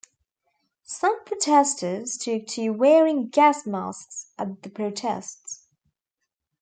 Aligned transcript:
Some 0.87 1.23
protesters 1.25 2.17
took 2.17 2.47
to 2.47 2.71
wearing 2.71 3.27
gas 3.27 3.67
masks 3.67 4.31
at 4.35 4.63
the 4.63 4.71
protests. 4.71 5.67